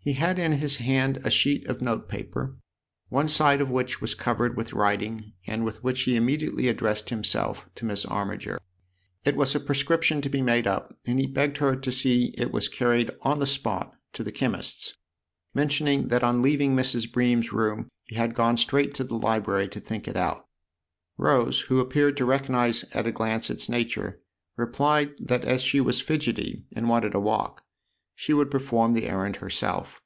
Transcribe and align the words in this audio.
He 0.00 0.14
had 0.14 0.38
in 0.38 0.52
his 0.52 0.76
hand 0.76 1.18
a 1.18 1.28
sheet 1.30 1.68
of 1.68 1.82
note 1.82 2.08
paper, 2.08 2.56
one 3.10 3.28
side 3.28 3.60
of 3.60 3.68
which 3.68 4.00
was 4.00 4.14
covered 4.14 4.56
with 4.56 4.72
writing 4.72 5.34
and 5.46 5.66
with 5.66 5.84
which 5.84 6.00
he 6.04 6.16
immediately 6.16 6.66
addressed 6.66 7.10
himself 7.10 7.68
to 7.74 7.84
Miss 7.84 8.06
Armiger. 8.06 8.58
It 9.26 9.36
was 9.36 9.54
a 9.54 9.60
prescription 9.60 10.22
to 10.22 10.30
be 10.30 10.40
made 10.40 10.66
up, 10.66 10.96
and 11.06 11.20
he 11.20 11.26
begged 11.26 11.58
her 11.58 11.76
to 11.76 11.92
see 11.92 12.30
that 12.38 12.44
it 12.44 12.52
was 12.52 12.70
carried 12.70 13.10
on 13.20 13.38
the 13.38 13.46
spot 13.46 13.92
to 14.14 14.24
the 14.24 14.32
chemist's, 14.32 14.94
mentioning 15.52 16.08
that 16.08 16.24
on 16.24 16.40
leaving 16.40 16.74
Mrs. 16.74 17.12
Bream's 17.12 17.52
room 17.52 17.90
he 18.04 18.14
had 18.16 18.34
gone 18.34 18.56
straight 18.56 18.94
to 18.94 19.04
the 19.04 19.14
library 19.14 19.68
to 19.68 19.78
think 19.80 20.08
it 20.08 20.16
out. 20.16 20.46
Rose, 21.18 21.60
who 21.68 21.80
appeared 21.80 22.16
to 22.16 22.24
recognise 22.24 22.82
at 22.94 23.06
a 23.06 23.12
glance 23.12 23.50
its 23.50 23.68
nature, 23.68 24.22
replied 24.56 25.10
that 25.18 25.44
as 25.44 25.60
she 25.60 25.82
was 25.82 26.00
fidgety 26.00 26.64
and 26.74 26.88
wanted 26.88 27.14
a 27.14 27.20
walk 27.20 27.62
she 28.20 28.34
would 28.34 28.50
perform 28.50 28.94
the 28.94 29.06
errand 29.08 29.36
herself. 29.36 30.00